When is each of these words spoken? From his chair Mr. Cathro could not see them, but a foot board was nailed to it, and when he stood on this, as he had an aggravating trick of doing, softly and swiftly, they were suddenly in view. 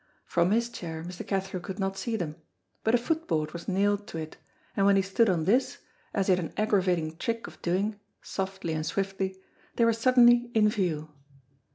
From 0.25 0.49
his 0.49 0.67
chair 0.69 1.03
Mr. 1.03 1.27
Cathro 1.27 1.59
could 1.59 1.77
not 1.77 1.95
see 1.95 2.15
them, 2.15 2.35
but 2.83 2.95
a 2.95 2.97
foot 2.97 3.27
board 3.27 3.51
was 3.53 3.67
nailed 3.67 4.07
to 4.07 4.17
it, 4.17 4.35
and 4.75 4.87
when 4.87 4.95
he 4.95 5.03
stood 5.03 5.29
on 5.29 5.45
this, 5.45 5.77
as 6.11 6.25
he 6.25 6.31
had 6.31 6.43
an 6.43 6.53
aggravating 6.57 7.15
trick 7.17 7.45
of 7.45 7.61
doing, 7.61 7.99
softly 8.19 8.73
and 8.73 8.83
swiftly, 8.83 9.37
they 9.75 9.85
were 9.85 9.93
suddenly 9.93 10.49
in 10.55 10.69
view. 10.69 11.09